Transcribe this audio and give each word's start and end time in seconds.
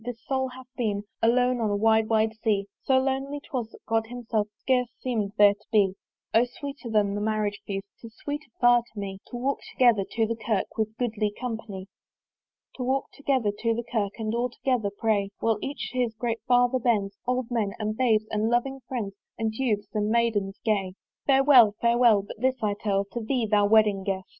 this 0.03 0.19
soul 0.27 0.47
hath 0.49 0.65
been 0.77 1.03
Alone 1.21 1.61
on 1.61 1.69
a 1.69 1.75
wide 1.75 2.09
wide 2.09 2.33
sea: 2.43 2.65
So 2.85 2.97
lonely 2.97 3.39
'twas, 3.39 3.69
that 3.69 3.85
God 3.85 4.07
himself 4.07 4.47
Scarce 4.59 4.89
seemed 4.99 5.33
there 5.37 5.53
to 5.53 5.65
be. 5.71 5.93
O 6.33 6.43
sweeter 6.43 6.89
than 6.89 7.13
the 7.13 7.21
Marriage 7.21 7.61
feast, 7.67 7.85
'Tis 7.99 8.15
sweeter 8.15 8.49
far 8.59 8.81
to 8.81 8.99
me 8.99 9.19
To 9.27 9.37
walk 9.37 9.59
together 9.71 10.03
to 10.13 10.25
the 10.25 10.35
Kirk 10.35 10.75
With 10.75 10.87
a 10.89 10.93
goodly 10.97 11.31
company. 11.39 11.85
To 12.77 12.83
walk 12.83 13.11
together 13.13 13.51
to 13.59 13.75
the 13.75 13.83
Kirk 13.91 14.13
And 14.17 14.33
all 14.33 14.49
together 14.49 14.89
pray, 14.89 15.29
While 15.39 15.59
each 15.61 15.91
to 15.91 15.99
his 15.99 16.15
great 16.15 16.41
father 16.47 16.79
bends, 16.79 17.15
Old 17.27 17.51
men, 17.51 17.73
and 17.77 17.95
babes, 17.95 18.25
and 18.31 18.49
loving 18.49 18.79
friends, 18.87 19.13
And 19.37 19.53
Youths, 19.53 19.93
and 19.93 20.09
Maidens 20.09 20.57
gay. 20.65 20.95
Farewell, 21.27 21.75
farewell! 21.79 22.23
but 22.23 22.39
this 22.41 22.55
I 22.63 22.73
tell 22.73 23.05
To 23.11 23.21
thee, 23.23 23.45
thou 23.45 23.67
wedding 23.67 24.03
guest! 24.03 24.25